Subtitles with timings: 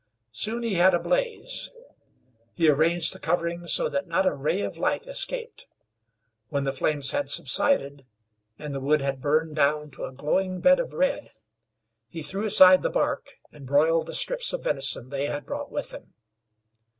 [0.31, 1.69] Soon he had a blaze.
[2.55, 5.67] He arranged the covering so that not a ray of light escaped.
[6.49, 8.07] When the flames had subsided,
[8.57, 11.29] and the wood had burned down to a glowing bed of red,
[12.09, 15.91] he threw aside the bark, and broiled the strips of venison they had brought with
[15.91, 16.11] them.